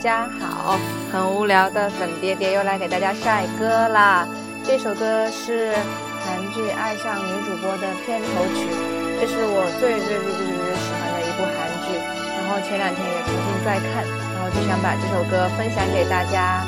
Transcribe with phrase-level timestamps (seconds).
[0.00, 0.78] 家好，
[1.12, 4.26] 很无聊的粉爹爹又来给大家晒歌啦。
[4.64, 5.74] 这首歌是
[6.24, 8.64] 韩剧《爱上女主播》的片头曲，
[9.20, 11.92] 这是我最最最最最喜欢的一部韩剧。
[12.32, 16.64] 然后前两天也重新在看，然后就想把这首歌分享给大家。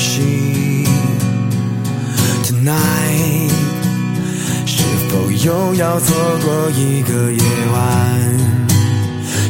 [0.00, 0.86] 心。
[2.42, 3.50] Tonight
[4.66, 7.42] 是否又要错过一个夜
[7.72, 7.78] 晚？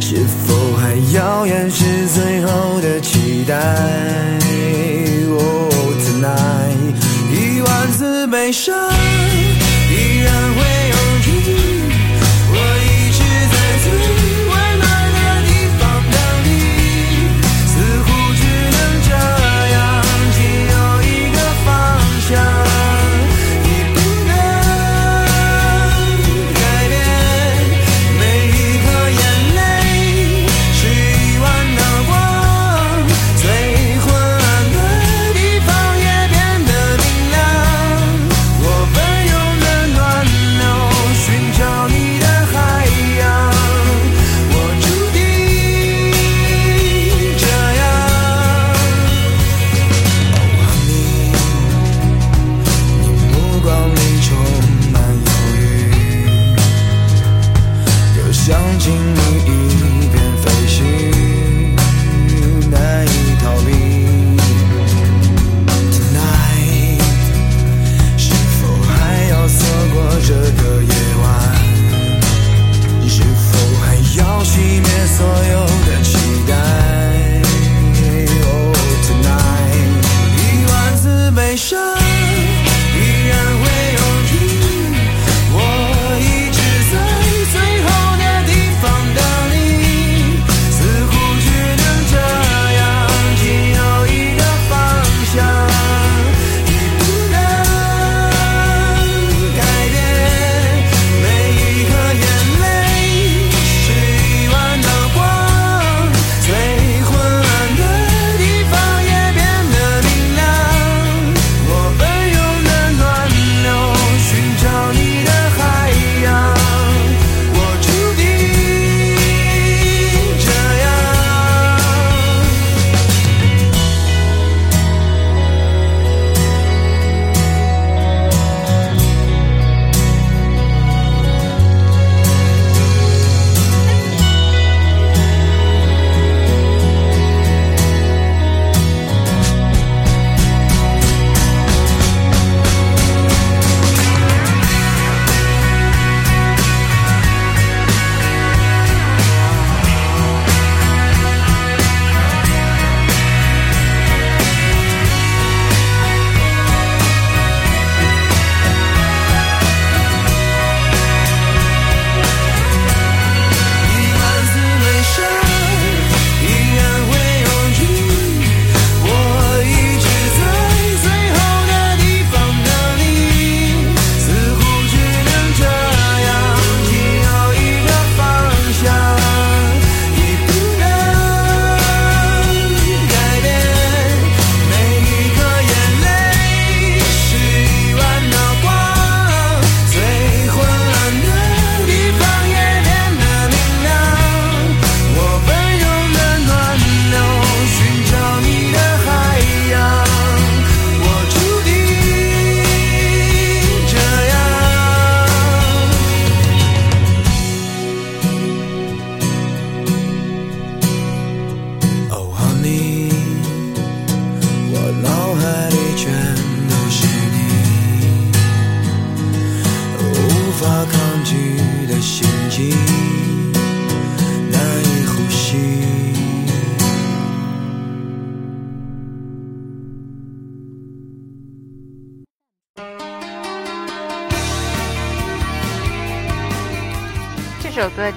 [0.00, 3.54] 是否还要掩饰最后的期待
[5.30, 5.70] ？Oh
[6.02, 6.96] tonight
[7.32, 8.74] 一万次悲伤
[9.88, 10.58] 依然会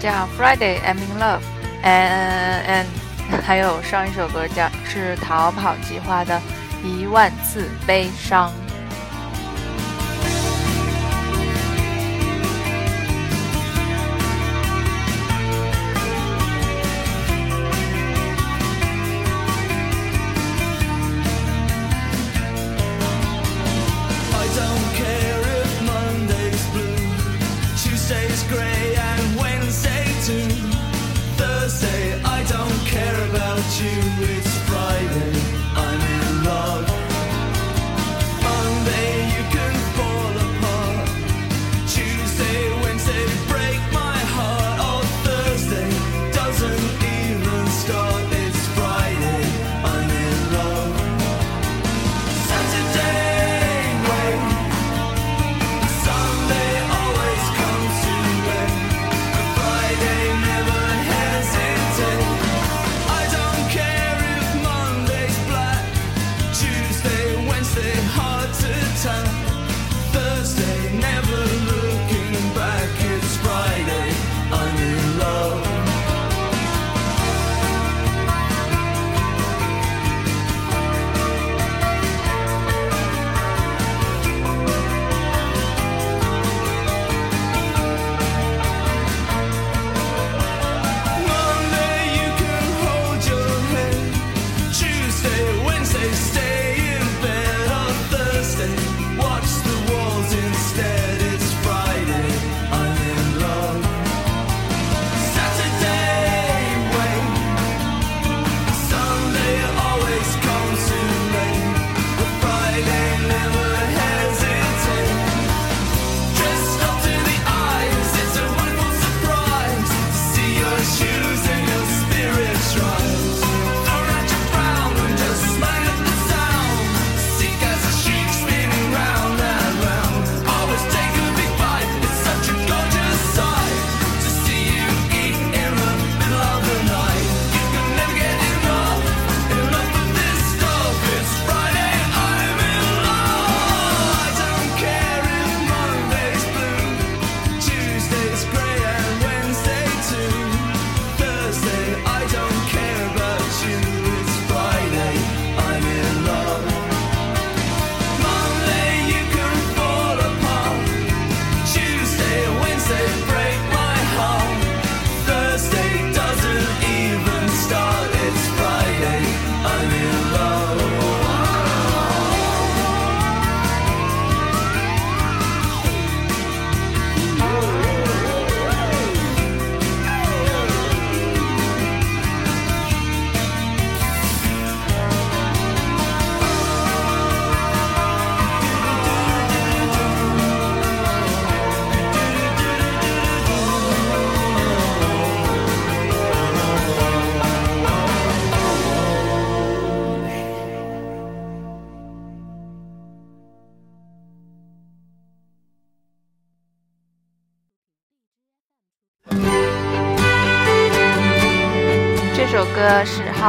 [0.04, 1.42] 叫 friday i'm in love
[1.82, 2.86] and and
[3.42, 6.42] 还有上一首歌叫是逃跑计划的
[6.84, 8.52] 一万次悲伤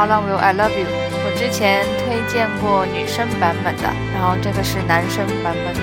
[0.05, 0.85] How Long Will I Love You？
[0.85, 5.81] 我之前推荐过女生版本的，然后这个是男生版本的。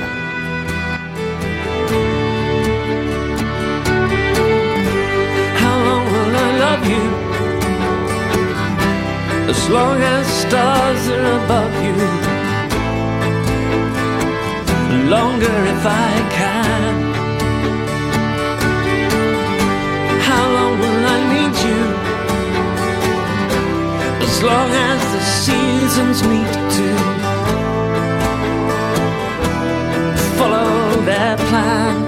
[5.58, 7.02] How long will I love you?
[9.50, 11.98] As long as stars are above you.
[15.10, 16.94] Longer if I can.
[20.22, 21.91] How long will I need you?
[24.42, 26.88] As long as the seasons meet to
[30.37, 32.01] follow their plan.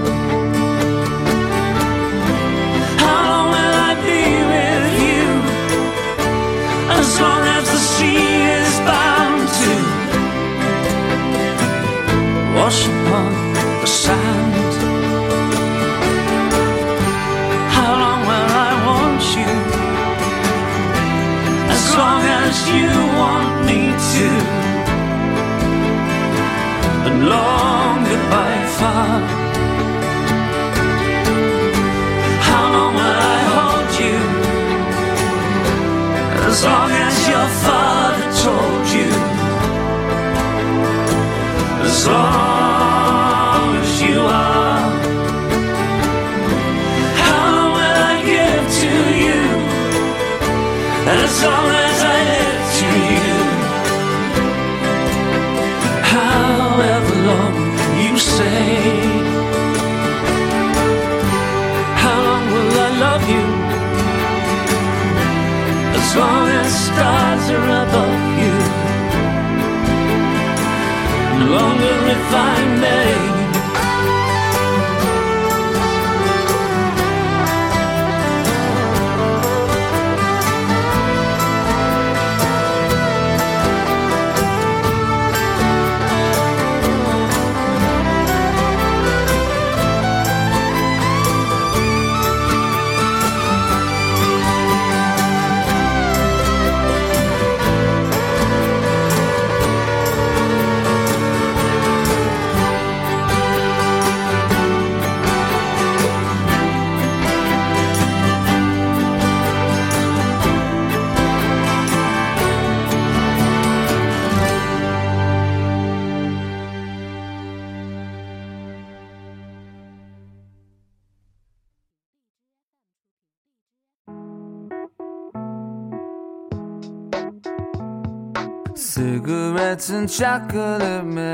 [130.09, 131.25] Chocolate milk.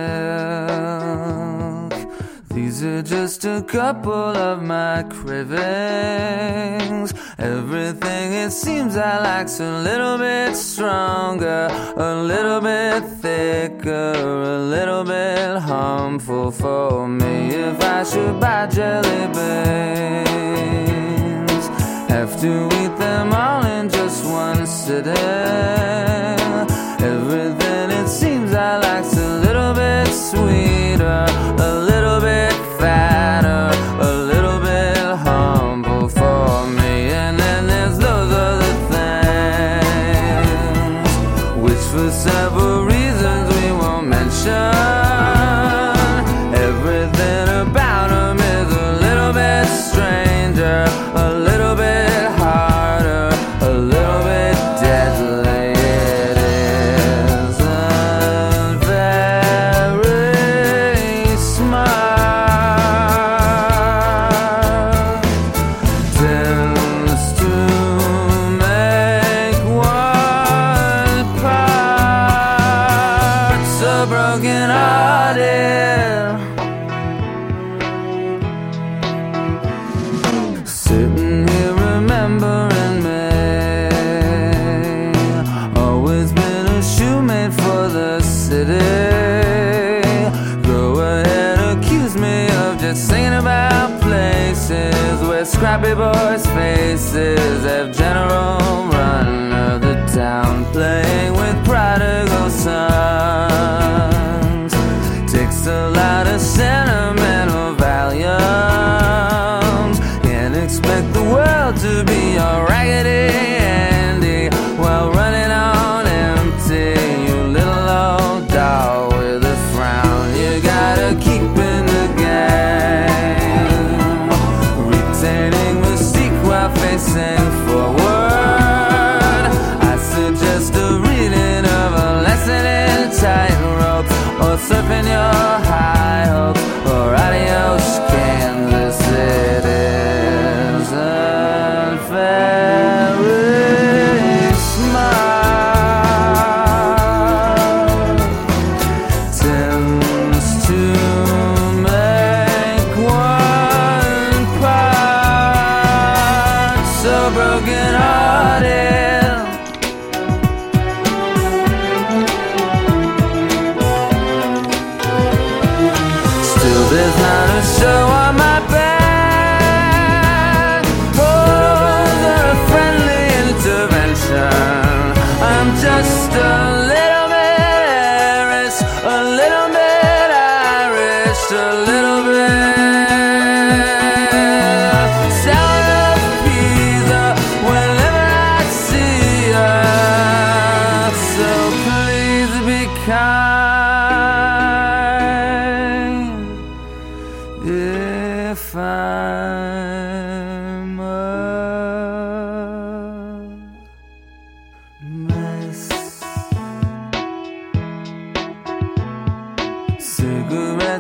[2.53, 5.62] These are just a couple of my cravings.
[7.39, 15.05] Everything it seems I like's a little bit stronger, a little bit thicker, a little
[15.05, 17.50] bit harmful for me.
[17.55, 20.49] If I should buy jelly beans,
[22.09, 25.15] have to eat them all in just one sitting.
[27.00, 27.70] Everything
[28.62, 31.25] I like's a little bit sweeter,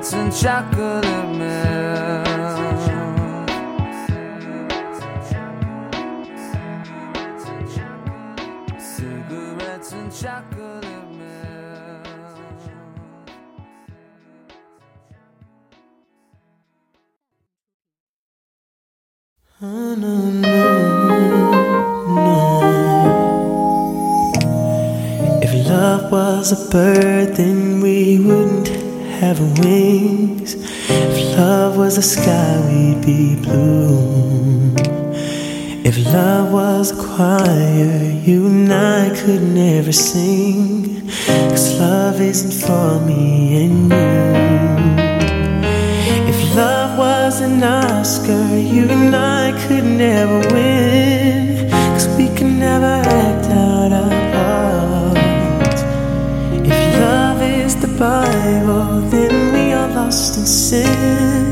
[0.02, 1.04] cigarettes and chocolate
[1.36, 2.26] milk.
[8.80, 10.86] Cigarettes and chocolate.
[19.62, 20.50] Oh, no, no,
[22.08, 22.40] no.
[25.42, 27.09] If love was a bird
[29.20, 30.54] have wings.
[30.88, 34.72] If love was the sky, we'd be blue.
[35.84, 41.06] If love was a choir, you and I could never sing.
[41.50, 44.08] Cause love isn't for me and you.
[46.32, 51.19] If love was an Oscar, you and I could never win.
[58.00, 61.49] survival, then we are lost in sin.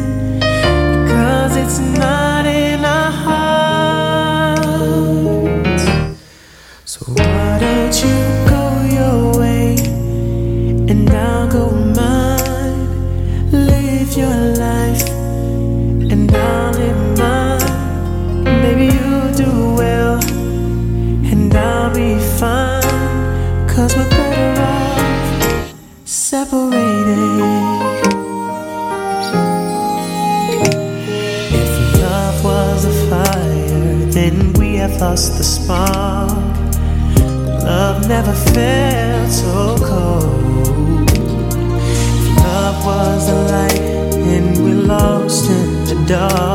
[46.09, 46.48] dark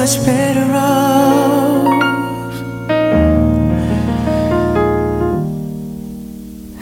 [0.00, 1.84] much better off.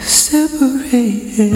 [0.00, 1.54] Separated.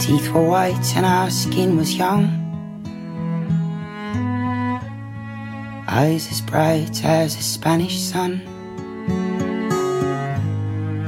[0.00, 2.24] Teeth were white and our skin was young.
[5.86, 8.40] Eyes as bright as a Spanish sun.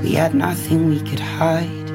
[0.02, 1.88] We had nothing we could hide.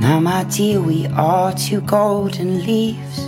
[0.00, 3.18] Now, my dear, we are two golden leaves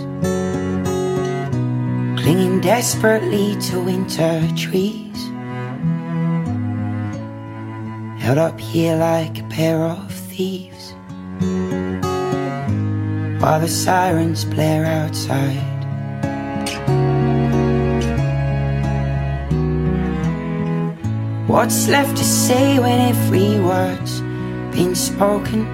[2.19, 5.34] clinging desperately to winter trees.
[8.25, 10.95] Held up here like a pair of thieves.
[13.39, 15.61] While the sirens blare outside.
[21.47, 24.21] What's left to say when every word's
[24.75, 25.67] been spoken?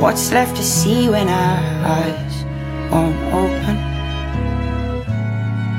[0.00, 1.60] What's left to see when our
[2.00, 2.44] eyes
[2.90, 3.76] won't open?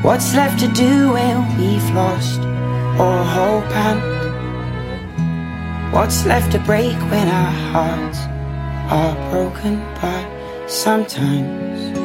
[0.04, 2.42] What's left to do when we've lost
[3.00, 4.17] all hope and
[5.92, 8.20] what's left to break when our hearts
[8.92, 9.80] are broken?
[10.02, 11.98] But sometimes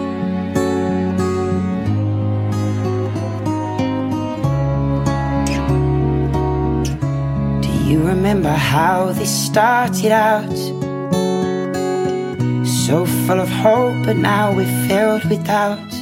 [7.65, 10.59] Do you remember how this started out?
[12.87, 15.93] So full of hope, but now we're filled with doubt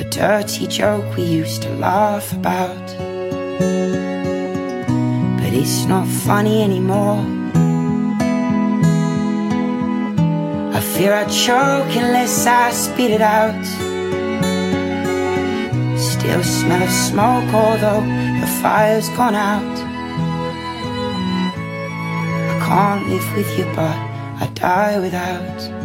[0.00, 2.88] a dirty joke we used to laugh about.
[5.62, 7.20] It's not funny anymore.
[10.72, 13.62] I fear I choke unless I spit it out.
[15.98, 18.00] Still smell of smoke, although
[18.40, 19.76] the fire's gone out.
[22.52, 23.96] I can't live with you, but
[24.42, 25.79] I die without.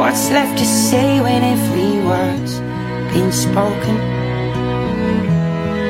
[0.00, 2.54] What's left to say when every word's
[3.12, 3.96] been spoken?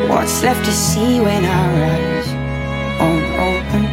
[0.09, 2.29] What's left to see when our eyes
[2.99, 3.85] won't open?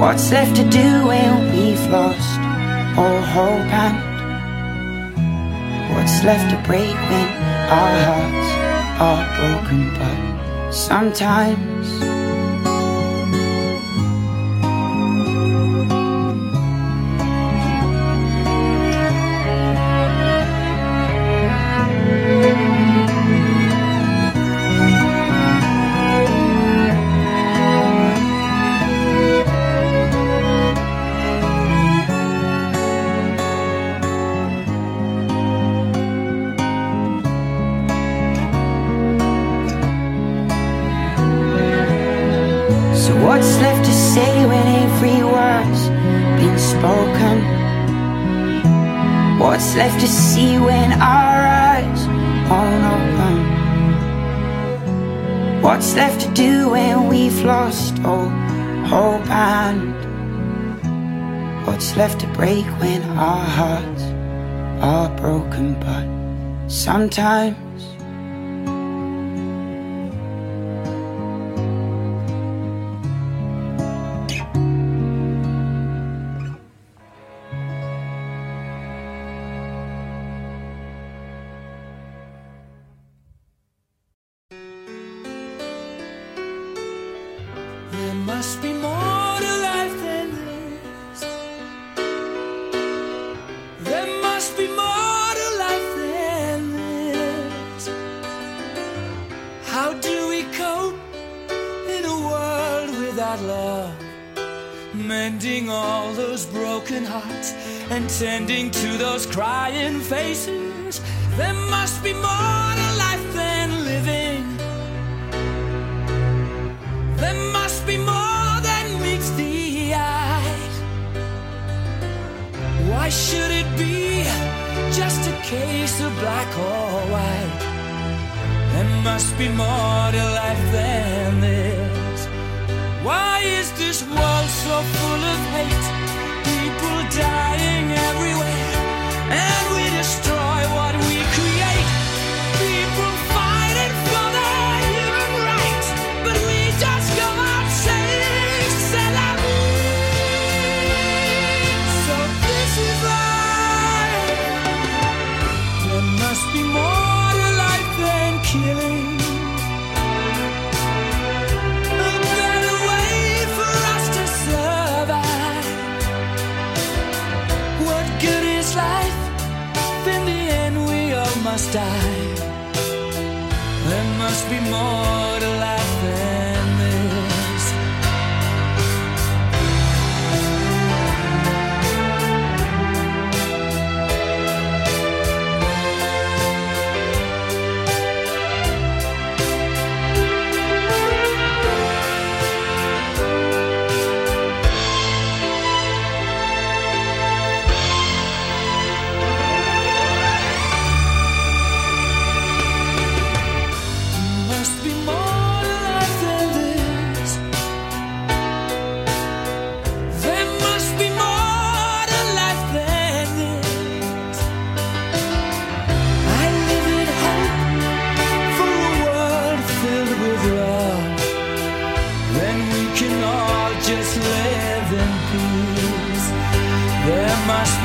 [0.00, 2.40] What's left to do when we've lost
[2.96, 3.96] all hope and
[5.94, 7.28] what's left to break when
[7.80, 8.50] our hearts
[9.08, 9.80] are broken?
[9.98, 11.75] But sometimes
[55.66, 58.30] What's left to do when we've lost all
[58.86, 59.92] hope and
[61.66, 64.02] what's left to break when our hearts
[64.80, 65.74] are broken?
[65.80, 67.65] But sometimes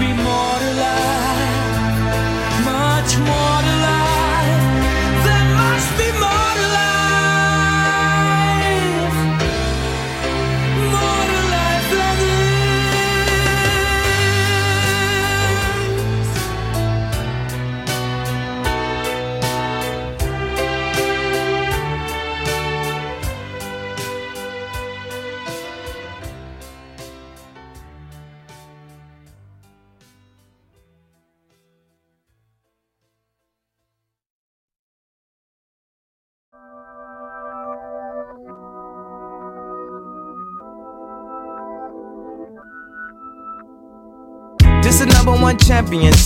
[0.02, 0.61] be more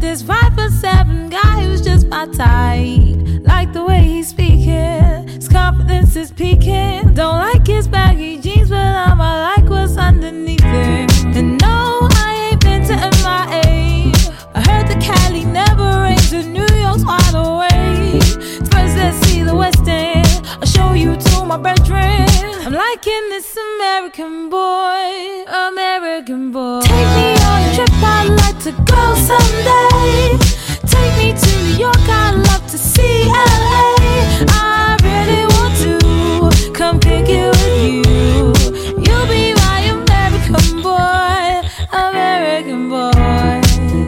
[0.00, 3.16] This five foot seven guy who's just my type.
[3.42, 7.14] Like the way he's speaking, his confidence is peaking.
[7.14, 11.36] Don't like his baggy jeans, but I'ma like what's underneath it.
[11.36, 14.12] And no, I ain't been to MIA.
[14.54, 18.22] I heard the Cali never rains and New York's wide awake.
[18.70, 20.42] First, let's see the West End.
[20.60, 22.57] I'll show you to my bedroom.
[22.68, 26.82] I'm liking this American boy, American boy.
[26.82, 30.36] Take me on a trip, I'd like to go someday.
[30.84, 33.96] Take me to New York, I'd love to see LA.
[34.52, 38.52] I really want to come pick it with you.
[39.00, 43.62] You'll be my American boy, American boy.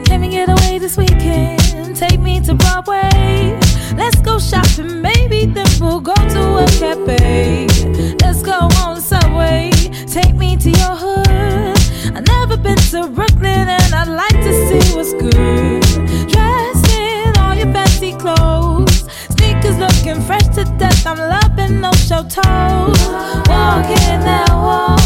[0.04, 1.96] Can we get away this weekend?
[1.96, 3.58] Take me to Broadway.
[3.96, 7.69] Let's go shopping, maybe then we'll go to a cafe.
[8.32, 9.72] Let's go on subway.
[10.06, 12.16] Take me to your hood.
[12.16, 15.82] I've never been to Brooklyn and I'd like to see what's good.
[16.30, 19.02] Dressed in all your fancy clothes.
[19.30, 21.04] Sneakers looking fresh to death.
[21.08, 23.00] I'm loving no show toes.
[23.50, 24.99] Walking that walk,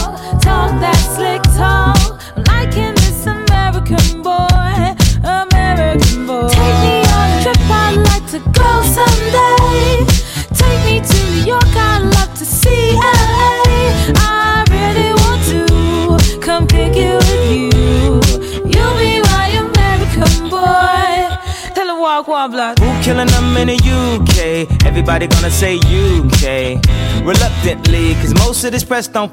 [22.27, 22.79] walk quoi blood?
[22.79, 24.87] Who killing them in the UK?
[24.87, 26.81] Everybody gonna say UK.
[27.25, 29.33] Reluctantly, cause most of this press don't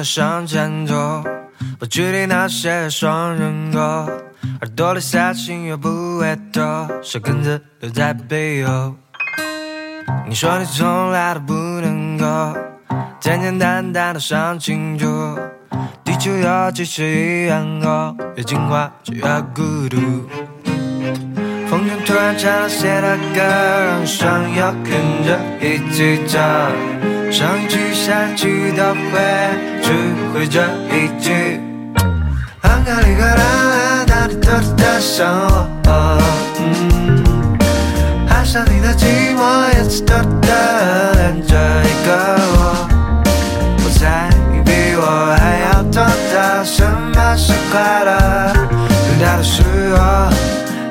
[0.00, 1.22] 的向前走，
[1.78, 4.08] 不距离那些双人歌，
[4.62, 8.94] 耳朵里下心又不会多，舌根子留在背后。
[10.26, 12.56] 你说你从来都不能够
[13.20, 15.38] 简简单单的想清楚，
[16.02, 19.22] 地球有几十亿人口，越进化就越
[19.54, 19.98] 孤独。
[21.68, 24.92] 风筝突然唱了谁的歌，让双友跟
[25.26, 26.40] 着一起唱。
[27.30, 29.20] 上一句下一句都会，
[29.80, 29.92] 只
[30.34, 30.60] 会这
[30.90, 31.60] 一句。
[32.60, 35.26] 安卡里克拉，哪里偷偷的想
[35.86, 36.20] 我？
[36.58, 37.56] 嗯，
[38.28, 41.54] 爱上你的寂寞，也是偷偷的恋着
[41.84, 42.10] 一个
[42.52, 42.88] 我。
[43.84, 45.00] 我猜你比我
[45.38, 48.52] 还要懂得什么是快乐，
[49.06, 49.62] 最大的时
[49.96, 49.98] 候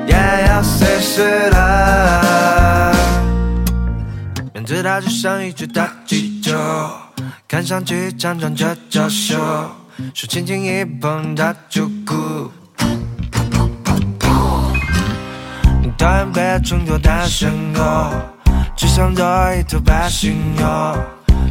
[0.08, 0.16] 也
[0.48, 1.58] 要随时的。
[4.54, 6.58] 面对它就像一只大鸡球，
[7.48, 9.38] 看上去强壮着娇羞，
[10.16, 12.50] 手轻轻一碰它就哭。
[15.84, 18.12] 你讨厌被衬托太深厚，
[18.76, 19.24] 只想做
[19.54, 20.66] 一头白犀牛，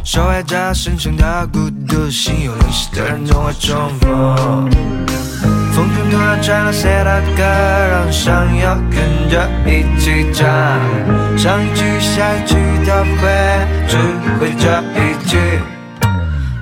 [0.03, 4.69] 守卫着深深的孤独，心有灵犀的人总会重逢。
[5.79, 7.41] 风筝突然传来谁的歌，
[7.89, 10.45] 让上友跟着一起唱，
[11.37, 12.55] 上一句下一句
[12.85, 13.31] 都不会，
[13.87, 13.95] 只
[14.37, 14.67] 会这
[14.99, 15.37] 一句。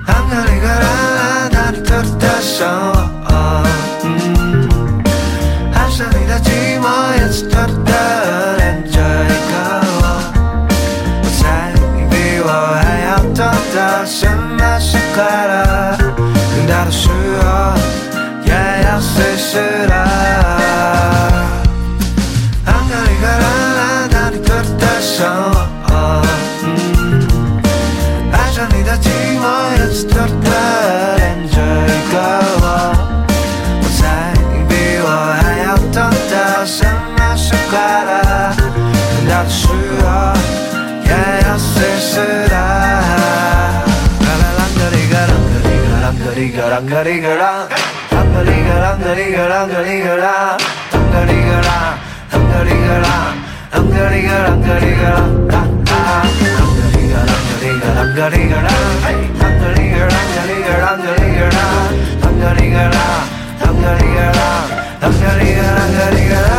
[0.06, 3.66] 安卡里克拉，哪里偷偷的想我？
[4.04, 4.68] 嗯，
[5.74, 6.86] 爱上你的寂寞，
[7.18, 9.52] 也是偷偷的恋着一个
[9.98, 10.00] 我。
[11.24, 12.46] 我猜你比我
[12.80, 13.42] 还要懂
[13.74, 15.16] 得什么是快
[15.48, 15.98] 乐，
[16.54, 17.14] 更大的时候
[19.00, 19.94] 随时的。
[22.64, 23.46] 安卡里克拉，
[24.10, 25.16] 哪里偷偷的想
[25.88, 25.92] 我？
[26.64, 26.66] 嗯，
[28.32, 29.06] 爱上你的寂
[29.38, 29.44] 寞，
[29.78, 30.50] 也是偷偷的
[31.16, 31.20] 恋
[31.50, 32.14] 着一个
[32.60, 32.64] 我。
[33.80, 34.00] 我猜
[34.50, 34.70] 你比
[35.00, 35.06] 我
[35.40, 35.96] 还要懂
[36.30, 36.32] 得
[36.66, 36.76] 什
[37.16, 38.10] 么是快乐，
[38.56, 39.66] 更大的时
[40.02, 40.06] 候
[41.04, 41.10] 也
[41.46, 41.66] 要随
[42.00, 42.10] 时
[42.48, 42.54] 的。
[44.24, 47.40] 啦啦啷个哩个啷个哩个啷个哩个啷个哩个，啷
[48.38, 50.22] 个哩个啷个哩个啷个哩个啷，
[50.92, 51.70] 啷个哩个啷，
[52.30, 53.10] 啷个哩个啷，
[53.72, 55.02] 啷个哩个啷个哩个
[55.48, 56.06] 啷，啷，
[56.78, 58.70] 个哩个啷个哩个啷个哩个啷，
[59.38, 61.66] 啷个哩个啷个哩个啷个哩个啷，
[62.22, 62.78] 啷个哩个，
[63.58, 64.46] 啷个哩个啷，
[64.78, 66.57] 啷个哩个啷个哩个啷。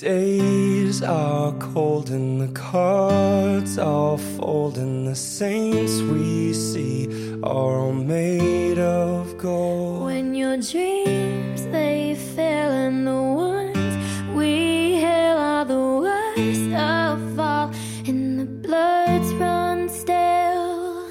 [0.00, 7.06] Days are cold and the cards all fold and the saints we see
[7.42, 10.06] are all made of gold.
[10.06, 13.94] When your dreams they fail and the ones
[14.34, 17.70] we hail are the worst of all,
[18.06, 21.10] and the bloods run stale.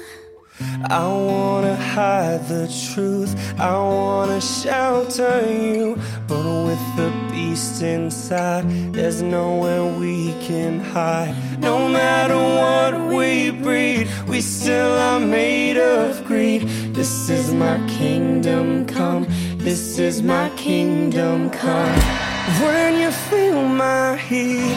[0.90, 5.96] I wanna hide the truth, I wanna shelter you.
[6.26, 7.09] But with the
[7.50, 11.34] beast inside, there's nowhere we can hide.
[11.58, 16.62] No matter what we breed, we still are made of greed.
[16.94, 19.26] This is my kingdom come,
[19.66, 21.98] this is my kingdom come.
[22.62, 24.76] When you feel my heat,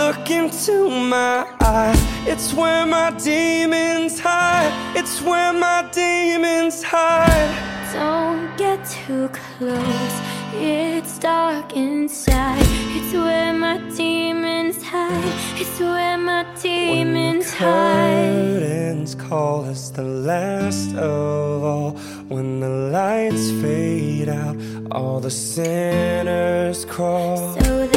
[0.00, 2.00] look into my eyes.
[2.32, 4.72] It's where my demons hide.
[4.94, 7.74] It's where my demons hide.
[7.92, 10.16] Don't get too close,
[10.60, 12.64] it's dark inside.
[12.96, 15.34] It's where my demons hide.
[15.60, 18.60] It's where my When the demons hide.
[18.60, 21.90] curtains call us the last of all.
[22.28, 24.56] When the lights fade out,
[24.90, 27.36] all the sinners crawl.
[27.60, 27.88] So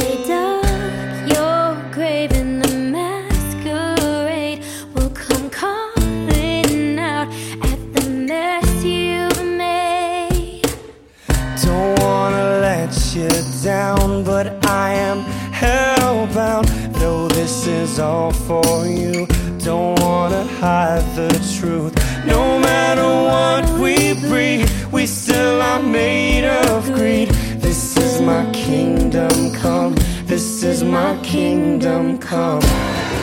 [13.18, 13.30] you
[13.63, 16.68] down, but I am hellbound.
[16.99, 19.26] Though this is all for you,
[19.59, 21.93] don't wanna hide the truth.
[22.26, 27.30] No matter what we breed, we still are made of greed.
[27.65, 29.95] This is my kingdom come.
[30.26, 32.61] This is my kingdom come.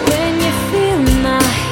[0.09, 1.64] When you feel my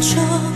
[0.00, 0.55] 中。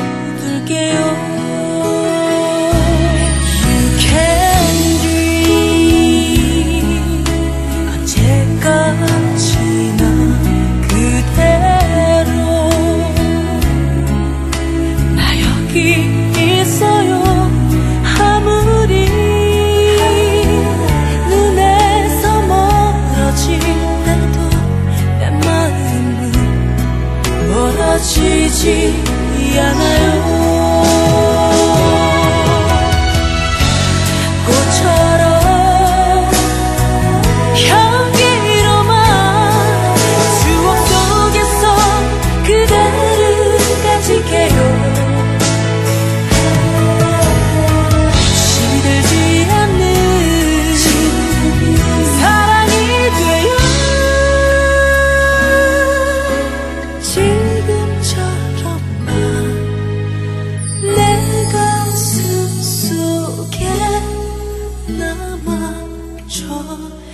[66.71, 67.10] الشجرة